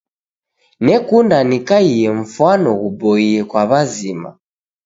Nekunda 0.85 1.37
nikaiye 1.49 2.07
mfwano 2.19 2.69
ghuboie 2.81 3.39
kwa 3.49 3.61
wazima. 3.71 4.29